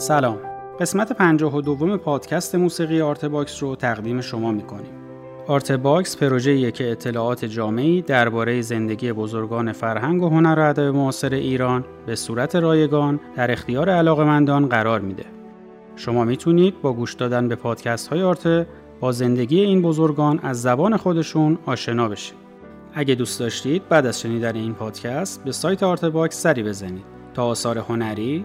سلام 0.00 0.38
قسمت 0.80 1.12
پنجاه 1.12 1.56
و 1.56 1.60
دوم 1.60 1.96
پادکست 1.96 2.54
موسیقی 2.54 3.00
Artebox 3.00 3.62
رو 3.62 3.76
تقدیم 3.76 4.20
شما 4.20 4.52
می‌کنیم 4.52 4.90
Artebox 5.46 6.16
پروژه‌ایه 6.16 6.70
که 6.70 6.90
اطلاعات 6.90 7.44
جامعی 7.44 8.02
درباره 8.02 8.60
زندگی 8.60 9.12
بزرگان 9.12 9.72
فرهنگ 9.72 10.22
و 10.22 10.28
هنر 10.28 10.58
و 10.58 10.68
ادب 10.68 10.82
معاصر 10.82 11.34
ایران 11.34 11.84
به 12.06 12.16
صورت 12.16 12.56
رایگان 12.56 13.20
در 13.36 13.50
اختیار 13.50 13.90
علاقمندان 13.90 14.66
قرار 14.66 15.00
میده. 15.00 15.24
شما 15.96 16.24
می‌تونید 16.24 16.82
با 16.82 16.92
گوش 16.92 17.14
دادن 17.14 17.48
به 17.48 17.54
پادکست 17.54 18.08
های 18.08 18.22
آرت 18.22 18.66
با 19.00 19.12
زندگی 19.12 19.60
این 19.60 19.82
بزرگان 19.82 20.38
از 20.42 20.62
زبان 20.62 20.96
خودشون 20.96 21.58
آشنا 21.66 22.08
بشید. 22.08 22.36
اگه 22.94 23.14
دوست 23.14 23.40
داشتید 23.40 23.88
بعد 23.88 24.06
از 24.06 24.20
شنیدن 24.20 24.56
این 24.56 24.74
پادکست 24.74 25.44
به 25.44 25.52
سایت 25.52 25.82
Artebox 25.82 26.42
سری 26.42 26.62
بزنید 26.62 27.04
تا 27.34 27.44
آثار 27.44 27.78
هنری، 27.78 28.44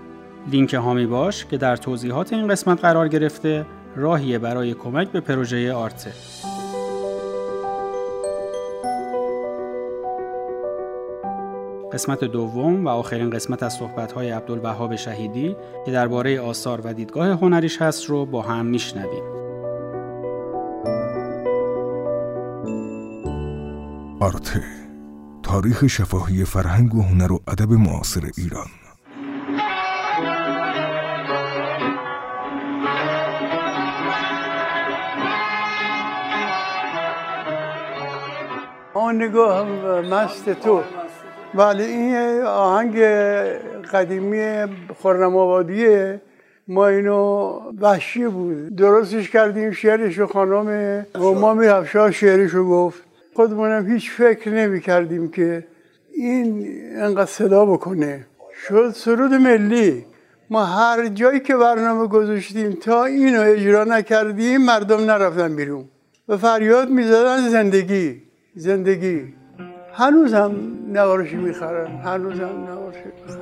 لینک 0.47 0.73
هامی 0.73 1.05
باش 1.05 1.45
که 1.45 1.57
در 1.57 1.75
توضیحات 1.75 2.33
این 2.33 2.47
قسمت 2.47 2.81
قرار 2.81 3.07
گرفته 3.07 3.65
راهیه 3.95 4.39
برای 4.39 4.73
کمک 4.73 5.11
به 5.11 5.19
پروژه 5.19 5.73
آرته. 5.73 6.11
قسمت 11.93 12.23
دوم 12.23 12.85
و 12.85 12.89
آخرین 12.89 13.29
قسمت 13.29 13.63
از 13.63 13.73
صحبت‌های 13.73 14.29
عبدالوهاب 14.29 14.95
شهیدی 14.95 15.55
که 15.85 15.91
درباره 15.91 16.41
آثار 16.41 16.81
و 16.81 16.93
دیدگاه 16.93 17.27
هنریش 17.27 17.81
هست 17.81 18.05
رو 18.05 18.25
با 18.25 18.41
هم 18.41 18.65
میشنویم. 18.65 19.23
آرته 24.19 24.63
تاریخ 25.43 25.87
شفاهی 25.87 26.45
فرهنگ 26.45 26.95
و 26.95 27.01
هنر 27.01 27.31
و 27.31 27.39
ادب 27.47 27.71
معاصر 27.71 28.21
ایران 28.37 28.67
آن 39.11 39.21
نگاه 39.21 39.65
مست 40.01 40.49
تو. 40.49 40.81
بله 41.53 41.83
این 41.83 42.15
آهنگ 42.41 42.97
قدیمی 43.93 44.65
خورم 45.01 45.35
آبادیه 45.35 46.21
ما 46.67 46.87
اینو 46.87 47.59
وحشی 47.81 48.27
بود. 48.27 48.75
درستش 48.75 49.29
کردیم 49.29 49.71
شعرش 49.71 50.19
و 50.19 50.27
خانم 50.27 51.05
ما 51.15 51.53
میرفشا 51.53 52.11
شعرش 52.11 52.51
رو 52.51 52.69
گفت. 52.69 53.03
خودمونم 53.33 53.91
هیچ 53.91 54.11
فکر 54.11 54.49
نمی 54.49 54.81
کردیم 54.81 55.31
که 55.31 55.67
این 56.13 56.67
انقدر 56.95 57.25
صدا 57.25 57.65
بکنه. 57.65 58.25
شد 58.67 58.91
سرود 58.95 59.33
ملی. 59.33 60.05
ما 60.49 60.65
هر 60.65 61.07
جایی 61.07 61.39
که 61.39 61.55
برنامه 61.55 62.07
گذاشتیم 62.07 62.71
تا 62.71 63.05
اینو 63.05 63.41
اجرا 63.41 63.83
نکردیم 63.83 64.61
مردم 64.61 65.01
نرفتن 65.11 65.55
بیرون. 65.55 65.85
و 66.27 66.37
فریاد 66.37 66.89
می‌زدن 66.89 67.49
زندگی. 67.49 68.30
زندگی. 68.55 69.33
هنوز 69.93 70.33
هم 70.33 70.51
نوارشی 70.87 71.35
می‌خرن 71.35 71.87
هنوز 71.87 72.39
هم 72.39 72.63
نوارشی 72.69 72.99
می‌خرن. 73.25 73.41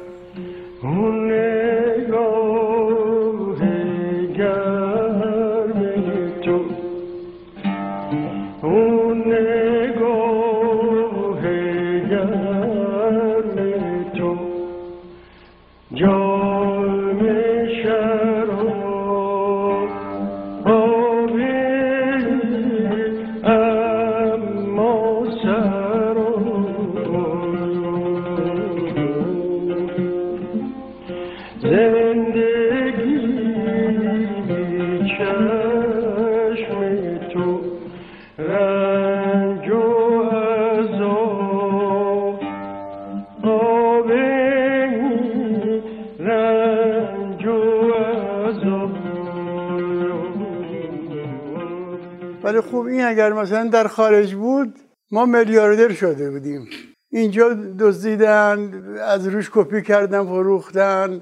اگر 53.19 53.33
مثلا 53.33 53.69
در 53.69 53.87
خارج 53.87 54.35
بود 54.35 54.73
ما 55.11 55.25
میلیاردر 55.25 55.89
شده 55.89 56.31
بودیم. 56.31 56.67
اینجا 57.11 57.49
دزدیدن 57.79 58.71
از 59.03 59.27
روش 59.27 59.49
کپی 59.53 59.81
کردن 59.81 60.23
فروختن 60.23 61.21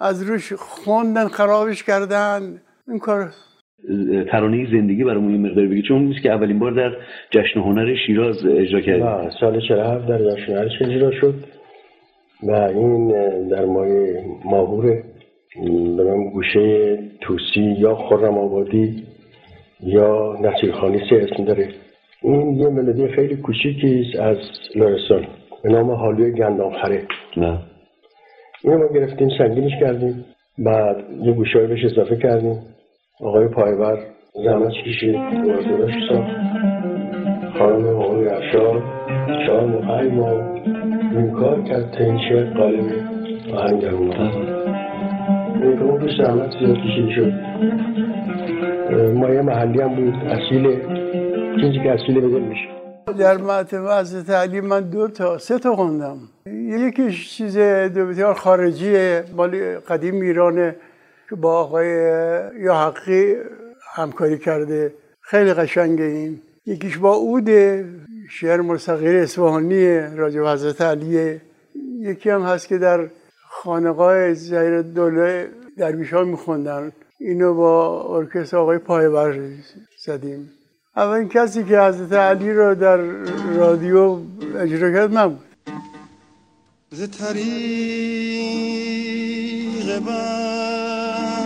از 0.00 0.22
روش 0.22 0.52
خوندن 0.52 1.28
خرابش 1.28 1.82
کردن. 1.82 2.60
این 2.88 2.98
کار 2.98 3.30
ترانه 4.30 4.66
زندگی 4.72 5.04
برامون 5.04 5.32
یه 5.32 5.50
مقدار 5.50 5.66
بگی. 5.66 5.82
چون 5.88 6.02
نیست 6.02 6.22
که 6.22 6.32
اولین 6.32 6.58
بار 6.58 6.72
در 6.72 6.96
جشن 7.30 7.60
هنر 7.60 7.94
شیراز 8.06 8.36
اجرا 8.46 8.80
کردیم. 8.80 9.06
نه 9.06 9.30
سال 9.40 9.60
47 9.68 10.08
در 10.08 10.18
جشن 10.18 10.52
هنر 10.52 10.68
اجرا 10.80 11.10
شد. 11.20 11.34
و 12.42 12.52
این 12.52 13.08
در 13.48 13.64
ماه 13.64 13.86
ماهور 14.44 15.02
به 15.96 16.04
من 16.04 16.30
گوشه 16.30 16.98
توسی 17.20 17.76
یا 17.78 17.94
خرم 17.94 18.38
آبادی 18.38 19.13
یا 19.84 20.36
نصیرخانی 20.40 20.98
سه 21.10 21.16
اسم 21.16 21.44
داره. 21.44 21.68
این 22.22 22.60
یه 22.60 22.68
ملودی 22.68 23.08
خیلی 23.08 23.36
کوچیکی 23.36 24.06
است 24.06 24.20
از 24.20 24.36
لرستان 24.74 25.26
به 25.62 25.72
نام 25.72 25.90
حالوی 25.90 26.32
گندم 26.32 26.70
خره 26.70 27.02
نه 27.36 27.58
اینو 28.64 28.78
ما 28.78 28.88
گرفتیم 28.94 29.28
سنگینش 29.38 29.72
کردیم. 29.80 30.24
بعد 30.58 30.96
یه 31.22 31.32
گوشه 31.32 31.66
بهش 31.66 31.84
اضافه 31.84 32.16
کردیم. 32.16 32.58
آقای 33.20 33.48
پایور 33.48 33.98
زحمت 34.44 34.72
کشید. 34.72 35.14
وارداش 35.14 35.94
ساخت 36.08 36.30
خانم 37.58 37.86
آقای 37.86 38.28
افشار 38.28 38.82
چهار 39.46 39.66
ماه 39.66 40.02
ما 40.02 40.54
این 41.12 41.30
کار 41.30 41.62
کرد 41.62 41.90
تا 41.90 42.04
این 42.04 42.18
شعر 42.18 42.44
قالب 42.44 42.84
آهنگ 43.54 43.80
در 43.82 43.94
اومد 43.94 44.20
این 45.62 45.76
که 45.78 45.84
اون 45.84 46.08
زحمت 46.18 46.50
زیاد 46.58 46.76
کشیده 46.76 47.14
شد. 47.14 47.32
مایه 48.94 49.42
محلی 49.42 49.80
هم 49.80 49.94
بود 49.94 50.14
اصیله 50.14 50.80
چیزی 51.60 51.82
که 51.82 51.92
اصیله 51.92 52.20
به 52.20 52.28
دل 52.28 52.40
میشه. 52.40 52.68
در 53.18 53.36
معتمه 53.36 54.00
حضرت 54.00 54.30
علی 54.30 54.60
من 54.60 54.80
دو 54.80 55.08
تا 55.08 55.38
سه 55.38 55.58
تا 55.58 55.76
خوندم. 55.76 56.18
یکیش 56.46 57.36
چیز 57.36 57.58
دو 57.94 58.06
بسیار 58.06 58.34
خارجیه 58.34 59.24
مال 59.36 59.78
قدیم 59.78 60.20
ایرانه 60.20 60.76
که 61.30 61.36
با 61.36 61.58
آقای 61.58 61.86
یا 62.60 62.74
حقی 62.74 63.34
همکاری 63.94 64.38
کرده. 64.38 64.92
خیلی 65.20 65.52
قشنگه 65.54 66.04
این. 66.04 66.40
یکیش 66.66 66.98
با 66.98 67.14
اوده 67.14 67.84
شعر 68.30 68.60
مرسقیر 68.60 69.16
اصفهانیه 69.16 70.10
راجع 70.16 70.40
به 70.40 70.50
حضرت 70.50 70.80
علیه 70.80 71.40
یکی 72.00 72.30
هم 72.30 72.42
هست 72.42 72.68
که 72.68 72.78
در 72.78 73.00
خانقاه 73.48 74.34
زهیر 74.34 74.82
دوله 74.82 75.48
درویشان 75.78 76.28
میخوندن. 76.28 76.92
اینو 77.20 77.54
با 77.54 78.02
ارکستر 78.16 78.56
آقای 78.56 78.78
پایور 78.78 79.40
زدیم. 79.98 80.50
اولین 80.96 81.28
کسی 81.28 81.64
که 81.64 81.80
حضرت 81.80 82.12
علی 82.12 82.52
رو 82.52 82.74
در 82.74 82.96
رادیو 83.56 84.18
اجرا 84.56 84.92
کرد 84.92 85.12
من 85.12 85.28
بود. 85.28 85.44
ز 86.90 87.10
طریق 87.10 88.34
بندگی 89.98 91.44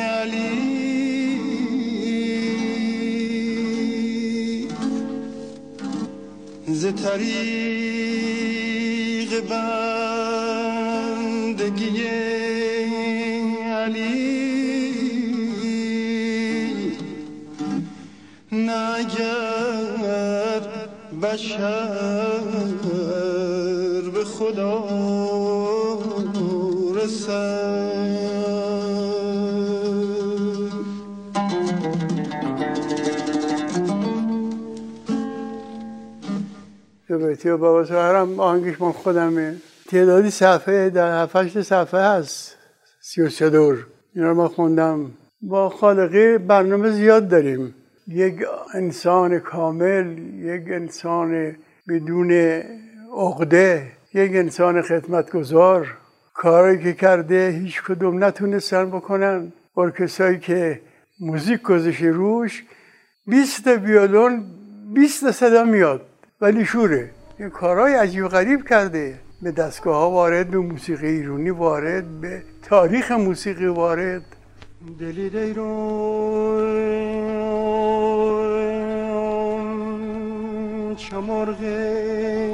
علی. 0.00 0.68
ز 6.68 6.86
طریق 6.86 7.30
بندگی 9.50 10.84
علی 13.84 14.94
نگر 18.52 19.90
بشر 21.22 22.40
به 24.14 24.24
خدا 24.24 24.84
رسد. 26.94 28.04
بیتی 37.08 37.48
و 37.48 37.58
بابا 37.58 37.84
سهرم 37.84 38.40
آهنگش 38.40 38.80
من 38.80 38.92
خودمه. 38.92 39.56
تعدادی 39.88 40.30
صفحه 40.30 40.90
در 40.90 41.22
هفتش 41.22 41.58
صفحه 41.58 42.00
هست. 42.00 42.63
سی 43.06 43.22
و 43.22 43.28
سه 43.28 43.50
دور. 43.50 43.86
اینا 44.14 44.34
ما 44.34 44.48
خوندم. 44.48 45.10
با 45.42 45.68
خالقی 45.68 46.38
برنامه 46.38 46.90
زیاد 46.90 47.28
داریم. 47.28 47.74
یک 48.08 48.34
انسان 48.74 49.38
کامل 49.38 50.18
یک 50.52 50.64
انسان 50.68 51.56
بدون 51.88 52.30
عقده 53.16 53.92
یک 54.14 54.32
انسان 54.34 54.82
خدمتگزار. 54.82 55.96
کاری 56.34 56.82
که 56.82 56.92
کرده 56.92 57.48
هیچ 57.48 57.82
کدوم 57.82 58.24
نتونستن 58.24 58.90
بکنن. 58.90 59.52
ارکسترایی 59.76 60.38
که 60.38 60.80
موزیک 61.20 61.62
گذاشته 61.62 62.10
روش 62.10 62.64
20 63.26 63.66
ویولون 63.66 64.44
20 64.94 65.30
صدا 65.30 65.64
میاد. 65.64 66.00
ولی 66.40 66.64
شوره. 66.64 67.10
یه 67.40 67.48
کارهای 67.48 67.94
عجیب 67.94 68.28
غریب 68.28 68.68
کرده. 68.68 69.23
به 69.44 69.52
دستگاه 69.52 69.96
ها 69.96 70.10
وارد 70.10 70.50
به 70.50 70.58
موسیقی 70.58 71.06
ایرونی 71.06 71.50
وارد 71.50 72.20
به 72.20 72.42
تاریخ 72.62 73.12
موسیقی 73.12 73.66
وارد. 73.66 74.22
دلی 74.98 75.30
دیرون 75.30 75.74
چمرغه 80.96 82.50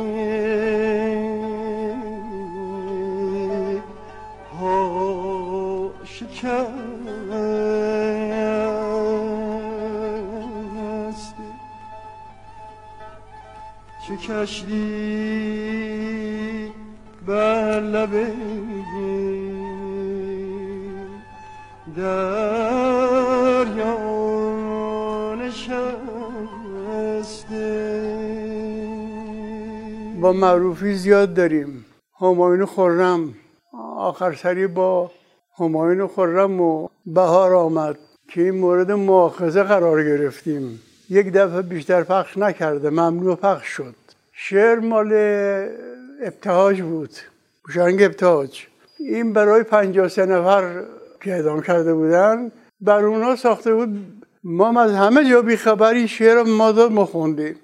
ها 4.61 5.91
چه 14.07 14.17
کشتی. 14.17 16.10
بر 17.31 17.81
لبه 17.81 18.33
دریا 21.97 23.95
نشسته. 25.35 26.01
با 30.21 30.33
معروفی 30.33 30.95
زیاد 30.95 31.35
داریم. 31.35 31.85
همایون 32.21 32.67
خرم. 32.67 33.35
آخر 33.97 34.33
سری 34.33 34.67
با 34.67 35.11
همایون 35.59 36.07
خرم 36.07 36.61
و 36.61 36.89
بهار 37.07 37.55
آمد 37.55 37.99
که 38.29 38.43
این 38.43 38.55
مورد 38.55 38.93
مؤاخذه 38.93 39.63
قرار 39.63 40.05
گرفتیم. 40.05 40.81
یک 41.11 41.33
دفعه 41.33 41.63
بیشتر 41.63 42.03
پخش 42.03 42.39
نکرده 42.39 42.91
ممنوع 42.91 43.37
پخش 43.37 43.67
شد. 43.67 43.95
شعر 44.33 44.79
مال 44.79 45.13
ابتهاج 46.23 46.83
بود. 46.83 47.11
بوشنگ 47.65 48.03
ابتهاج. 48.03 48.67
این 48.99 49.33
برای 49.33 49.63
پنجاه 49.63 50.09
سه 50.09 50.27
نفر 50.27 50.83
که 51.21 51.33
اعدام 51.33 51.63
کرده 51.63 51.95
بودن 51.95 52.53
بر 52.81 53.05
اونا 53.05 53.37
ساخته 53.37 53.75
بود 53.75 54.23
ما 54.45 54.83
از 54.83 54.93
همه 54.93 55.31
جا 55.31 55.43
بیخبری 55.43 56.09
شعر 56.09 56.43
ما 56.43 56.73
داد 56.73 56.93
ما 56.93 57.05
خوندیم. 57.05 57.57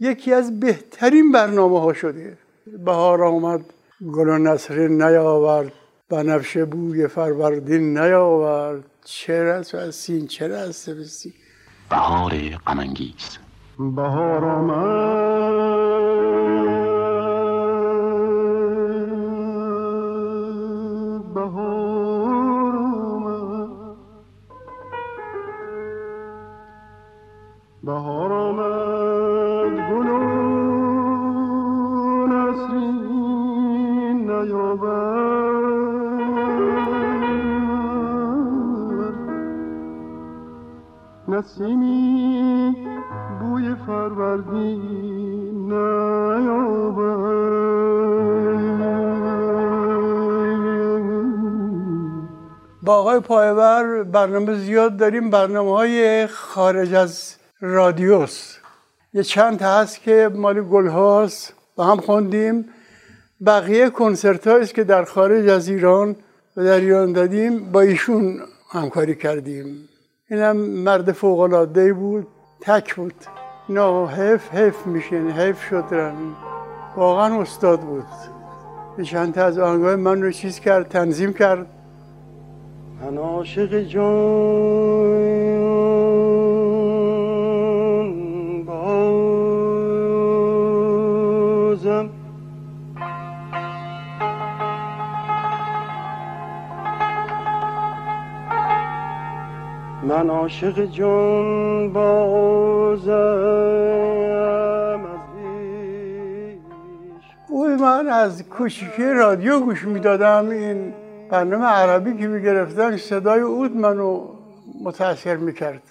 یکی 0.00 0.32
از 0.32 0.60
بهترین 0.60 1.32
برنامه 1.32 1.80
ها 1.80 1.92
شده. 1.92 2.38
بهار 2.84 3.24
آمد 3.24 3.60
گل 4.12 4.28
و 4.28 4.38
نصر 4.38 4.88
نیاورد 4.88 5.72
بنفشه 6.10 6.64
بوی 6.64 7.08
فروردین 7.08 7.98
نیاورد. 7.98 8.84
چرا 9.04 9.54
از 9.54 9.94
سین 9.94 10.26
چرا 10.26 10.58
از 10.58 10.76
سبستی 10.76 11.34
بهار 11.90 12.32
غمانگیز. 12.66 13.38
بهار 13.78 14.44
آمد. 14.44 15.58
بهار 27.88 28.32
آمد 28.32 29.72
گل 29.90 30.08
و 30.08 30.18
نسرین 32.26 34.16
نیاورد. 34.30 35.38
نسیمی 41.28 42.76
بوی 43.40 43.74
فروردین 43.86 45.68
با 52.82 52.94
آقای 52.94 53.20
پایور 53.20 54.02
برنامه 54.02 54.54
زیاد 54.54 54.96
داریم 54.96 55.30
برنامه 55.30 55.70
های 55.70 56.26
خارج 56.26 56.94
از 56.94 57.38
رادیوس. 57.60 58.56
یه 59.12 59.22
چند 59.22 59.58
تا 59.58 59.78
هست 59.78 60.02
که 60.02 60.30
مال 60.34 60.62
گل 60.62 60.88
با 61.76 61.84
هم 61.84 61.96
خوندیم. 61.96 62.64
بقیه 63.46 63.90
کنسرت 63.90 64.46
است 64.46 64.74
که 64.74 64.84
در 64.84 65.04
خارج 65.04 65.48
از 65.48 65.68
ایران 65.68 66.16
و 66.56 66.64
در 66.64 66.80
ایران 66.80 67.12
دادیم 67.12 67.72
با 67.72 67.80
ایشون 67.80 68.40
همکاری 68.70 69.14
کردیم. 69.14 69.88
اینم 70.30 70.56
مرد 70.56 71.12
فوق 71.12 71.40
العاده 71.40 71.92
بود 71.92 72.26
تک 72.60 72.94
بود. 72.94 73.14
اینا 73.68 74.06
حیف 74.06 74.54
حیف 74.54 74.86
میشین 74.86 75.30
حیف 75.30 75.62
شد 75.68 75.84
رن 75.90 76.14
واقعا 76.96 77.40
استاد 77.40 77.80
بود. 77.80 78.06
یه 78.98 79.04
چند 79.04 79.34
تا 79.34 79.44
از 79.44 79.58
آهنگای 79.58 79.96
من 79.96 80.22
رو 80.22 80.30
چیز 80.30 80.60
کرد 80.60 80.88
تنظیم 80.88 81.32
کرد. 81.32 81.66
من 83.00 83.16
عاشق 83.16 83.80
جان. 83.80 85.37
من 100.02 100.30
عاشق 100.30 100.84
جان 100.84 101.92
بازم 101.92 103.48
از 107.78 107.80
من 107.80 108.08
از 108.08 108.48
کوچیکی 108.48 109.04
رادیو 109.04 109.60
گوش 109.60 109.84
می‌دادم. 109.84 110.48
این 110.48 110.94
برنامه 111.30 111.64
عربی 111.66 112.16
که 112.16 112.28
می‌گرفتن 112.28 112.96
صدای 112.96 113.40
اود 113.40 113.76
منو 113.76 114.20
متاثر 114.84 115.36
می‌کرد 115.36 115.82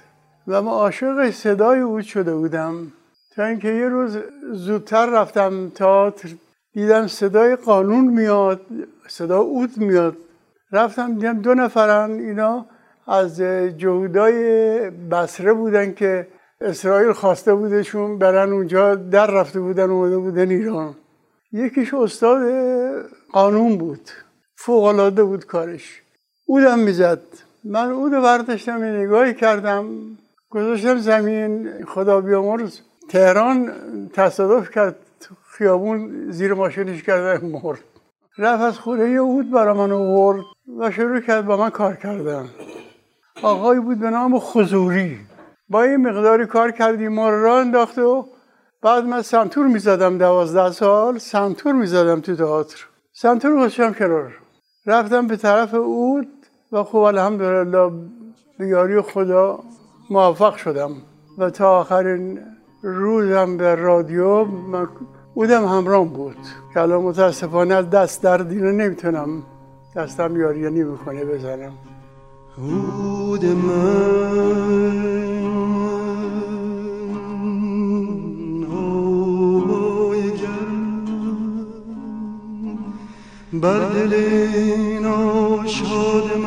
و 0.48 0.62
من 0.62 0.72
عاشق 0.72 1.30
صدای 1.30 1.80
اود 1.80 2.04
شده 2.04 2.36
بودم. 2.36 2.74
تا 3.38 3.46
اینکه 3.46 3.68
یه 3.68 3.90
روز 3.90 4.18
زودتر 4.52 5.06
رفتم 5.06 5.70
تئاتر 5.70 6.30
دیدم 6.74 7.08
صدای 7.08 7.56
قانون 7.56 8.06
میاد 8.06 8.62
صدا 9.08 9.40
اود 9.40 9.78
میاد. 9.78 10.18
رفتم 10.72 11.14
دیدم 11.14 11.42
دو 11.42 11.54
نفرن 11.54 12.12
اینا 12.12 12.66
از 13.08 13.42
جهودای 13.78 14.38
بصره 14.90 15.54
بودن 15.54 15.94
که 15.94 16.28
اسرائیل 16.62 17.12
خواسته 17.12 17.54
بودشون 17.56 18.18
برن 18.18 18.52
اونجا 18.52 18.96
در 18.96 19.28
رفته 19.28 19.60
بودن 19.60 19.90
اومده 19.90 20.18
بودن 20.18 20.50
ایران. 20.50 20.96
یکیش 21.52 21.94
استاد 21.94 22.42
قانون 23.32 23.78
بود 23.78 24.10
فوقالعاده 24.56 25.24
بود 25.24 25.46
کارش. 25.46 26.02
اودم 26.46 26.80
می‌زد. 26.80 27.22
من 27.64 27.92
اود 27.92 28.12
برداشتم 28.12 28.84
نگاهی 28.84 29.34
کردم 29.34 29.86
گذاشتم 30.50 30.98
زمین 30.98 31.70
خدا 31.86 32.22
بیامرز. 32.22 32.80
تهران 33.10 33.72
تصادف 34.14 34.70
کرد 34.70 34.96
خیابون 35.52 36.32
زیر 36.32 36.54
ماشینش 36.54 37.04
کردن 37.04 37.46
مرد. 37.46 37.80
رفت 38.38 38.62
از 38.62 38.80
خونه 38.80 39.10
یه 39.10 39.20
اود 39.20 39.52
برا 39.52 39.74
من 39.74 39.92
آورد 39.92 40.44
و 40.80 40.92
شروع 40.92 41.20
کرد 41.20 41.46
با 41.46 41.58
من 41.58 41.70
کار 41.70 41.96
کردن. 41.96 42.46
آقایی 43.44 43.80
بود 43.80 44.00
به 44.00 44.10
نام 44.10 44.40
خزوری 44.40 45.20
با 45.70 45.84
این 45.84 45.96
مقداری 45.96 46.46
کار 46.46 46.72
کردیم 46.72 47.14
ما 47.14 47.30
راه 47.30 47.60
انداخته 47.60 48.02
و 48.02 48.24
بعد 48.82 49.06
من 49.06 49.22
سنتور 49.22 49.68
می‌زدم 49.68 50.18
دوازده 50.18 50.72
سال 50.72 51.18
سنتور 51.18 51.74
می‌زدم 51.74 52.22
تو 52.22 52.36
تئاتر. 52.36 52.86
سنتور 53.14 53.56
گذاشتم 53.56 53.94
کنار. 53.94 54.34
رفتم 54.86 55.28
به 55.28 55.38
طرف 55.38 55.74
اود 55.74 56.28
و 56.72 56.84
خب 56.84 56.98
الحمدلله 56.98 57.92
به 58.60 58.68
یاری 58.68 59.02
خدا 59.02 59.60
موفق 60.10 60.56
شدم. 60.56 60.92
و 61.38 61.50
تا 61.50 61.80
آخرین 61.80 62.40
روزم 62.82 63.58
به 63.58 63.76
رادیو 63.76 64.46
من 64.46 64.88
اودم 65.34 65.66
همرام 65.66 66.08
بود. 66.08 66.38
که 66.74 66.82
الان 66.82 67.02
متاسفانه 67.04 67.74
از 67.74 67.90
دست 67.90 68.26
اینو 68.26 68.72
نمی‌تونم 68.72 69.44
دستم 69.96 70.36
یاری 70.36 70.62
نمی‌کنه 70.62 71.26
بزنم. 71.26 71.72
عود 72.58 73.46
من 73.46 74.38
بر 83.54 83.90
دل 83.90 84.14
ناشاد 85.04 86.38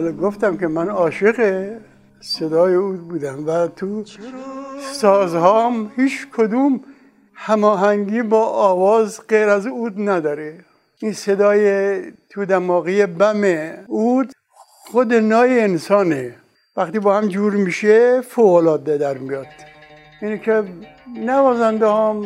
حالا 0.00 0.12
گفتم 0.12 0.56
که 0.56 0.66
من 0.66 0.88
عاشق 0.88 1.68
صدای 2.20 2.74
اود 2.74 3.08
بودم 3.08 3.46
و 3.46 3.66
تو 3.66 4.04
سازهام 4.92 5.92
هیچ 5.96 6.26
کدوم 6.36 6.80
هماهنگی 7.34 8.22
با 8.22 8.44
آواز 8.46 9.20
غیر 9.28 9.48
از 9.48 9.66
اود 9.66 9.94
نداره. 9.96 10.58
این 11.02 11.12
صدای 11.12 12.02
تو 12.30 12.44
دماغی 12.44 13.06
بم 13.06 13.44
اود 13.88 14.32
خود 14.90 15.14
نای 15.14 15.60
انسانه. 15.60 16.34
وقتی 16.76 16.98
با 16.98 17.16
هم 17.16 17.28
جور 17.28 17.52
میشه 17.52 18.20
فوقلاده 18.20 18.98
در 18.98 19.18
میاد. 19.18 19.46
اینه 20.22 20.38
که 20.38 20.64
نوازنده 21.16 21.88
هم 21.88 22.22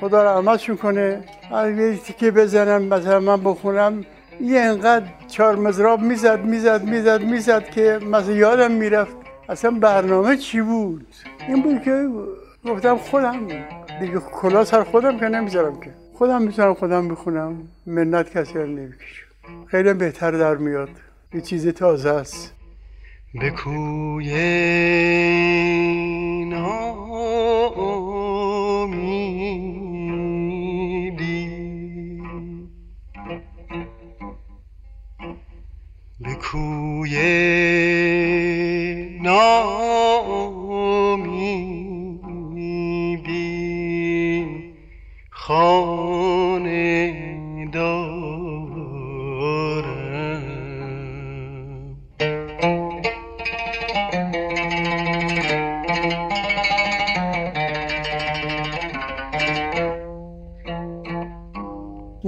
خدا 0.00 0.24
رحمتشون 0.24 0.76
کنه. 0.76 1.24
از 1.52 1.78
یه 1.78 1.96
تیکه 1.96 2.30
بزنم 2.30 2.82
مثلا 2.82 3.20
من 3.20 3.44
بخونم 3.44 4.04
یه 4.40 4.60
انقدر 4.60 5.06
چهار 5.28 5.56
مزراب 5.56 6.00
می‌زد 6.00 6.44
می‌زد 6.44 6.84
می‌زد 6.84 7.22
می‌زد 7.22 7.70
که 7.70 7.98
مثلا 8.10 8.34
یادم 8.34 8.72
می‌رفت 8.72 9.16
اصلا 9.48 9.70
برنامه 9.70 10.36
چی 10.36 10.60
بود؟ 10.60 11.06
این 11.48 11.62
بود 11.62 11.82
که 11.82 12.08
گفتم 12.64 12.96
خودم 12.96 13.46
دیگه 14.00 14.18
کلا 14.18 14.64
سر 14.64 14.82
خودم 14.82 15.18
که 15.18 15.24
نمی‌ذارم 15.28 15.80
که. 15.80 15.90
خودم 16.14 16.42
می‌تونم 16.42 16.74
خودم 16.74 17.08
بخونم 17.08 17.68
منت 17.86 18.30
کسی 18.38 18.54
رو 18.54 18.66
نمی‌کشم 18.66 19.26
خیلی 19.66 19.92
بهتر 19.92 20.30
در 20.30 20.54
میاد. 20.54 20.88
یه 21.34 21.40
چیز 21.40 21.68
تازه 21.68 22.10
است. 22.10 22.52
به 23.40 23.50
کوی 23.50 24.32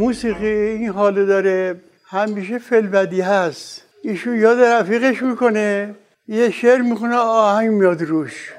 موسیقی 0.09 0.47
این 0.47 0.89
حال 0.89 1.27
داره 1.27 1.81
همیشه 2.07 2.59
فلبدی 2.59 3.21
هست. 3.21 3.83
ایشون 4.03 4.39
یاد 4.39 4.61
رفیقش 4.61 5.23
می‌کنه 5.23 5.95
یه 6.29 6.51
شعر 6.51 6.81
می‌خونه 6.81 7.17
آهنگ 7.17 7.71
میاد 7.71 8.03
روش. 8.03 8.53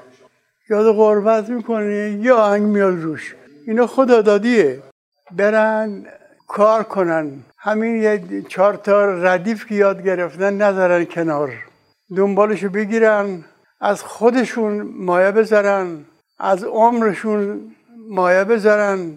یاد 0.70 0.92
غربت 0.92 1.48
می‌کنه 1.48 2.18
یه 2.22 2.32
آهنگ 2.32 2.62
میاد 2.62 3.02
روش. 3.02 3.34
اینا 3.66 3.86
خدا 3.86 4.22
دادیه 4.22 4.82
برن 5.30 6.06
کار 6.48 6.82
کنن. 6.82 7.30
همین 7.58 8.02
یه 8.02 8.42
چهار 8.48 8.74
تا 8.74 9.04
ردیف 9.04 9.66
که 9.66 9.74
یاد 9.74 10.04
گرفتن 10.04 10.62
نذارن 10.62 11.04
کنار. 11.04 11.50
دنبالشو 12.16 12.68
بگیرن 12.68 13.44
از 13.80 14.02
خودشون 14.02 14.82
مایه 14.82 15.30
بذارن 15.30 16.04
از 16.38 16.64
عمرشون 16.64 17.60
مایه 18.08 18.44
بذارن. 18.44 19.12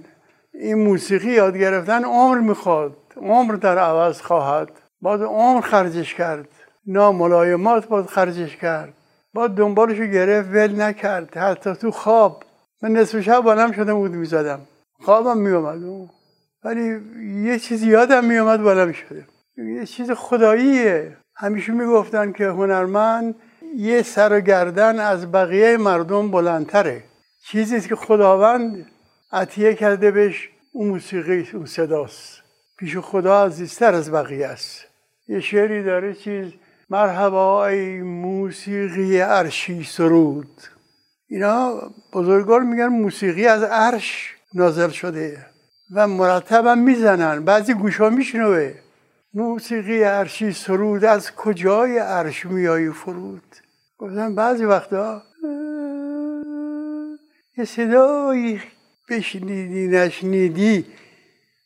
این 0.63 0.83
موسیقی 0.83 1.31
یاد 1.31 1.57
گرفتن 1.57 2.03
عمر 2.03 2.39
می‌خواد. 2.39 2.97
عمر 3.17 3.53
در 3.53 3.77
عوض 3.77 4.21
خواهد. 4.21 4.71
باید 5.01 5.21
عمر 5.21 5.61
خرجش 5.61 6.13
کرد. 6.13 6.47
ناملایمات 6.87 7.87
باید 7.87 8.05
خرجش 8.05 8.55
کرد. 8.57 8.93
باید 9.33 9.51
دنبالشو 9.51 10.05
گرفت 10.05 10.49
ول 10.49 10.81
نکرد. 10.81 11.37
حتی 11.37 11.75
تو 11.75 11.91
خواب. 11.91 12.43
من 12.81 12.91
نصف 12.91 13.21
شب 13.21 13.41
بلند 13.41 13.73
شدم 13.73 13.93
بود 13.93 14.11
می‌زدم. 14.11 14.59
خوابم 15.01 15.37
میومد 15.37 16.09
ولی 16.63 16.99
یه 17.49 17.59
چیزی 17.59 17.87
یادم 17.87 18.25
میومد 18.25 18.63
بلند 18.63 18.93
شدم 18.93 19.25
یه 19.57 19.85
چیز 19.85 20.11
خداییه. 20.11 21.17
همیشه 21.35 21.73
می‌گفتن 21.73 22.31
که 22.31 22.45
هنرمند 22.45 23.35
یه 23.77 24.01
سر 24.01 24.37
و 24.37 24.39
گردن 24.39 24.99
از 24.99 25.31
بقیه 25.31 25.77
مردم 25.77 26.31
بلندتره. 26.31 27.03
چیزی 27.45 27.81
که 27.81 27.95
خداوند 27.95 28.85
عطیه 29.31 29.73
کرده 29.73 30.11
بهش. 30.11 30.52
اون 30.75 30.87
موسیقی 30.87 31.49
اون 31.53 31.65
صداست. 31.65 32.41
پیش 32.77 32.97
خدا 32.97 33.45
عزیزتر 33.45 33.93
از 33.93 34.11
بقیه 34.11 34.47
است. 34.47 34.85
یه 35.27 35.39
شعری 35.39 35.83
داره 35.83 36.13
چیز 36.13 36.47
مرحبا 36.89 37.65
ای 37.67 38.01
موسیقی 38.01 39.19
عرشی 39.19 39.83
سرود. 39.83 40.61
اینا 41.27 41.81
بزرگان 42.13 42.65
میگن 42.65 42.87
موسیقی 42.87 43.47
از 43.47 43.63
عرش 43.63 44.35
نازل 44.53 44.89
شده 44.89 45.45
و 45.95 46.07
مرتب 46.07 46.67
می‌زنن. 46.67 47.45
بعضی 47.45 47.73
گوشا 47.73 48.09
میشنوه. 48.09 48.73
موسیقی 49.33 50.03
عرشی 50.03 50.51
سرود 50.51 51.05
از 51.05 51.35
کجای 51.35 51.97
عرش 51.97 52.45
میایی 52.45 52.89
فرود؟ 52.89 53.55
گفتن 53.97 54.35
بعضی 54.35 54.65
وقتا 54.65 55.21
یه 57.57 57.65
صدایی 57.65 58.61
بشنیدی 59.09 59.87
نشنیدی 59.87 60.85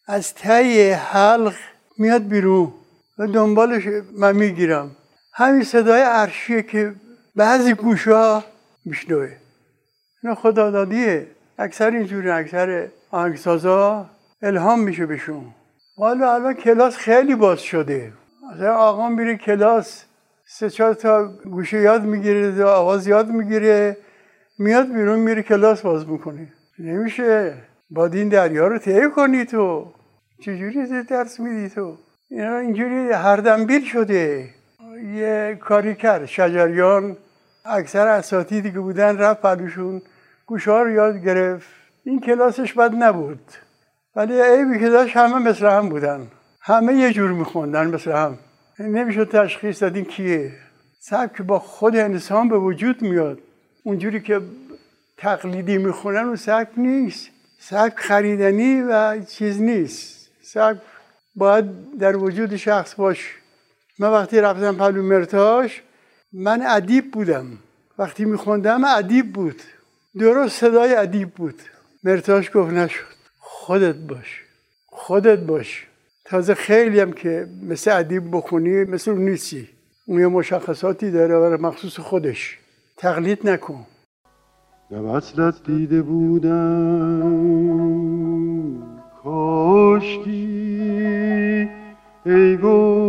از 0.08 0.34
ته 0.34 0.96
حلق 0.96 1.54
میاد 1.98 2.28
بیرون 2.28 2.74
و 3.20 3.28
دنبالش 3.28 3.84
من 4.14 4.36
می‌گیرم. 4.36 4.96
همین 5.34 5.64
صدای 5.64 6.02
عرشیه 6.02 6.62
که 6.62 6.94
بعضی 7.36 7.74
گوشا 7.74 8.44
میشنوه. 8.86 9.32
اینا 10.24 10.36
خدا 10.36 10.72
دادیه 10.72 11.28
اکثر 11.58 11.92
اینجوری 11.92 12.30
اکثر 12.30 12.88
آهنگسازا 13.12 14.10
الهام 14.42 14.80
میشه 14.80 15.06
بهشون. 15.06 15.46
حالا 15.98 16.34
الان 16.34 16.54
کلاس 16.54 16.98
خیلی 16.98 17.36
باز 17.36 17.60
شده. 17.62 18.14
مثلا 18.54 18.76
آقا 18.76 19.10
میره 19.10 19.38
کلاس 19.38 20.04
سه 20.48 20.70
چهار 20.70 20.94
تا 20.94 21.28
گوشه 21.28 21.82
یاد 21.82 22.04
می‌گیره 22.04 22.64
آواز 22.64 23.08
یاد 23.08 23.28
می‌گیره 23.30 23.98
میاد 24.60 24.94
بیرون 24.94 25.20
میره 25.20 25.42
کلاس 25.42 25.82
باز 25.82 26.08
می‌کنه. 26.10 26.54
نمیشه. 26.80 27.54
با 27.90 28.06
این 28.06 28.30
دریا 28.30 28.68
رو 28.68 28.78
طی 28.78 29.10
کنی 29.16 29.46
تو. 29.46 29.94
چجوری 30.42 31.04
درس 31.04 31.40
میدی 31.40 31.70
تو؟ 31.70 31.98
اینا 32.30 32.58
اینجوری 32.58 33.12
هر 33.12 33.38
دنبیل 33.38 33.86
شده. 33.86 34.50
یه 35.16 35.58
کاری 35.62 35.96
کرد. 35.96 36.26
شجریان 36.26 37.18
اکثر 37.66 38.08
اساتیدی 38.08 38.72
که 38.72 38.80
بودن 38.80 39.18
رفت 39.18 39.42
پلوشون. 39.42 40.02
گوشه 40.46 40.72
رو 40.72 40.90
یاد 40.90 41.24
گرفت. 41.24 41.68
این 42.04 42.20
کلاسش 42.20 42.74
بد 42.74 42.96
نبود. 42.96 43.40
ولی 44.16 44.42
عیبی 44.42 44.80
که 44.80 44.90
داشت 44.90 45.18
همه 45.18 45.50
مثل 45.50 45.66
هم 45.66 45.90
بودن. 45.90 46.28
همه 46.62 46.94
یه 46.94 47.14
جور 47.14 47.32
میخوندن 47.32 47.88
مثل 47.88 48.12
هم. 48.12 48.38
نمی‌شد 48.80 49.30
تشخیص 49.32 49.84
دادین 49.84 50.06
کیه. 50.06 50.52
سبک 51.00 51.42
با 51.42 51.60
خود 51.60 51.96
انسان 51.96 52.50
به 52.50 52.58
وجود 52.58 53.02
میاد. 53.02 53.40
اونجوری 53.84 54.22
که 54.22 54.42
تقلیدی 55.18 55.78
می‌خونن 55.78 56.24
اون 56.24 56.36
سبک 56.36 56.70
نیست. 56.78 57.30
سبک 57.60 58.00
خریدنی 58.00 58.82
و 58.82 59.22
چیز 59.22 59.62
نیست. 59.62 60.32
سبک 60.42 60.82
باید 61.36 61.98
در 62.00 62.18
وجود 62.18 62.56
شخص 62.56 62.96
باش 62.96 63.36
من 64.00 64.10
وقتی 64.10 64.42
رفتم 64.42 64.78
پلو 64.78 65.04
مرتاش 65.04 65.82
من 66.34 66.62
ادیب 66.62 67.12
بودم. 67.12 67.58
وقتی 67.98 68.26
میخوندم 68.26 68.84
ادیب 68.84 69.34
بود. 69.34 69.62
درست 70.20 70.60
صدای 70.60 70.96
ادیب 70.96 71.30
بود. 71.30 71.62
مرتاش 72.04 72.52
گفت 72.54 72.72
نشد. 72.74 73.06
خودت 73.40 73.96
باش. 73.96 74.42
خودت 74.86 75.40
باش. 75.40 75.88
تازه 76.26 76.56
خیلی 76.56 77.00
هم 77.00 77.12
که 77.12 77.48
مثل 77.64 78.00
ادیب 78.00 78.36
بخونی 78.36 78.84
مثل 78.84 79.12
نیستی. 79.12 79.70
اون 80.06 80.20
یه 80.20 80.28
مشخصاتی 80.28 81.12
داره 81.12 81.40
برای 81.40 81.62
مخصوص 81.62 82.00
خودش. 82.00 82.58
تقلید 82.98 83.50
نکن. 83.50 83.86
نه 84.92 85.00
وصلت 85.00 85.64
دیده 85.64 86.02
بودم. 86.02 86.52
کاشکی 89.24 90.50
ای 92.26 92.58
گل 92.58 93.08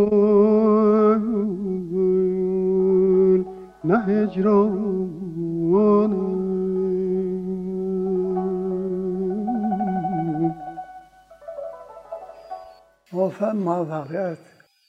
موفقیت. 13.53 14.37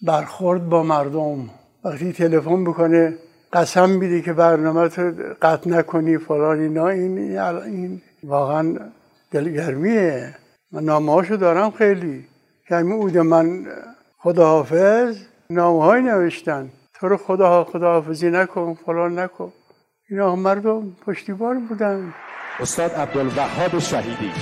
برخورد 0.02 0.68
با 0.68 0.82
مردم. 0.82 1.50
وقتی 1.84 2.12
تلفن 2.12 2.64
بکنه 2.64 3.14
قسم 3.52 3.90
میده 3.90 4.22
که 4.22 4.32
برنامه 4.32 4.88
تو 4.88 5.12
قطع 5.42 5.70
نکنی 5.70 6.18
فلان 6.18 6.60
اینا. 6.60 6.88
این 6.88 7.38
این 7.38 8.02
واقعا 8.24 8.76
دلگرمیه. 9.30 10.34
من 10.72 10.84
نامه 10.84 11.36
دارم 11.36 11.70
خیلی. 11.70 12.24
که 12.68 12.76
همین 12.76 12.92
اود 12.92 13.18
من 13.18 13.66
خداحافظ 14.18 15.16
نامه 15.50 15.84
های 15.84 16.02
نوشتن. 16.02 16.70
تو 16.94 17.08
رو 17.08 17.16
خدا 17.16 17.64
خداحافظی 17.64 18.30
نکن 18.30 18.74
فلان 18.86 19.18
نکن. 19.18 19.52
اینا 20.10 20.36
مردم 20.36 20.96
پشتیبان 21.06 21.66
بودن. 21.66 22.14
استاد 22.60 22.90
عبدالوهاب 22.90 23.78
شهیدی. 23.78 24.32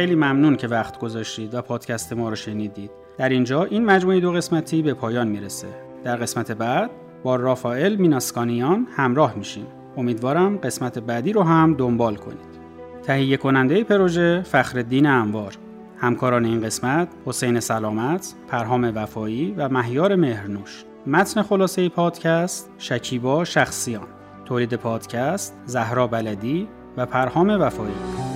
خیلی 0.00 0.14
ممنون 0.14 0.56
که 0.56 0.68
وقت 0.68 0.98
گذاشتید 0.98 1.54
و 1.54 1.62
پادکست 1.62 2.12
ما 2.12 2.28
رو 2.28 2.36
شنیدید. 2.36 2.90
در 3.18 3.28
اینجا 3.28 3.64
این 3.64 3.84
مجموعه 3.84 4.20
دو 4.20 4.32
قسمتی 4.32 4.82
به 4.82 4.94
پایان 4.94 5.28
می‌رسه. 5.28 5.66
در 6.04 6.16
قسمت 6.16 6.52
بعد 6.52 6.90
با 7.22 7.36
رافائل 7.36 7.96
میناسکانیان 7.96 8.86
همراه 8.96 9.34
میشیم. 9.34 9.66
امیدوارم 9.96 10.56
قسمت 10.56 10.98
بعدی 10.98 11.32
رو 11.32 11.42
هم 11.42 11.74
دنبال 11.74 12.16
کنید. 12.16 12.60
تهیه 13.02 13.36
کننده 13.36 13.84
پروژه 13.84 14.42
فخردین 14.42 15.06
انوار 15.06 15.54
همکاران 15.98 16.44
این 16.44 16.60
قسمت 16.60 17.08
حسین 17.26 17.60
سلامت، 17.60 18.34
پرهام 18.48 18.92
وفایی 18.94 19.54
و 19.56 19.68
مهیار 19.68 20.16
مهرنوش. 20.16 20.84
متن 21.06 21.42
خلاصه 21.42 21.88
پادکست 21.88 22.70
شکیبا 22.78 23.44
شخصیان. 23.44 24.06
تولید 24.44 24.74
پادکست 24.74 25.56
زهرا 25.66 26.06
بلدی 26.06 26.68
و 26.96 27.06
پرهام 27.06 27.50
وفایی. 27.50 28.29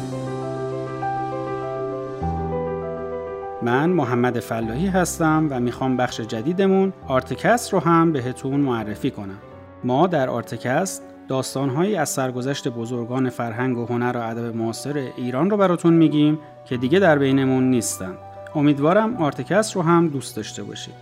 من 3.64 3.90
محمد 3.90 4.40
فلاحی 4.40 4.87
هستم 4.87 5.47
و 5.50 5.61
می‌خوام 5.61 5.97
بخش 5.97 6.21
جدیدمون 6.21 6.92
Artecast 7.09 7.73
رو 7.73 7.78
هم 7.78 8.12
بهتون 8.12 8.61
معرفی 8.61 9.11
کنم. 9.11 9.38
ما 9.85 10.06
در 10.06 10.28
Artecast 10.28 11.02
داستانهایی 11.28 11.97
از 11.97 12.09
سرگذشت 12.09 12.68
بزرگان 12.68 13.30
فرهنگ 13.30 13.78
و 13.78 13.87
هنر 13.87 14.16
و 14.16 14.21
ادب 14.21 14.56
معاصر 14.56 15.09
ایران 15.16 15.50
رو 15.50 15.56
براتون 15.56 15.94
میگیم 15.94 16.38
که 16.64 16.76
دیگه 16.76 16.99
در 16.99 17.18
بینمون 17.18 17.71
نیستن. 17.71 18.14
امیدوارم 18.54 19.16
Artecast 19.16 19.76
رو 19.76 19.83
هم 19.83 20.09
دوست 20.09 20.37
داشته 20.37 20.62
باشید. 20.62 20.94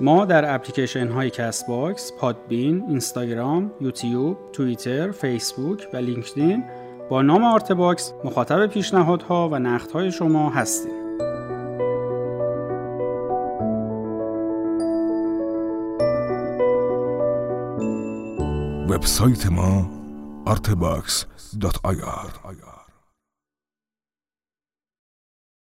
ما 0.00 0.24
در 0.24 0.54
اپلیکیشن 0.54 1.08
های 1.08 1.30
Castbox، 1.30 2.12
Podbean، 2.20 2.84
اینستاگرام، 2.88 3.70
یوتیوب، 3.80 4.36
توییتر، 4.52 5.10
فیسبوک 5.10 5.88
و 5.92 5.96
لینکدین 5.96 6.64
با 7.08 7.22
نام 7.22 7.44
Artebox 7.44 8.12
مخاطب 8.24 8.66
پیشنهادها 8.66 9.48
و 9.48 9.58
نقدهای 9.58 10.12
شما 10.12 10.50
هستیم. 10.50 11.01
وب‌سایت 18.92 19.48
ما 19.50 19.88
artebox.ir 20.44 22.32